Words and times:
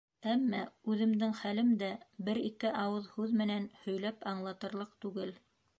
Әммә 0.29 0.61
үҙемдең 0.93 1.35
хәлем 1.41 1.69
дә 1.83 1.89
бер-ике 2.31 2.73
ауыҙ 2.85 3.13
һүҙ 3.19 3.39
менән 3.43 3.73
һөйләп 3.85 4.31
аңлатырлыҡ 4.35 4.99
түгел. 5.07 5.39